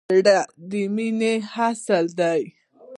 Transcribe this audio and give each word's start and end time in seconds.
زړه 0.19 0.37
د 0.69 0.71
مینې 0.95 1.33
اصل 1.67 2.05
دی. 2.19 2.41